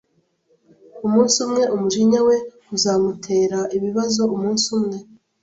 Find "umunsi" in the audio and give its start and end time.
1.05-1.35, 4.35-4.65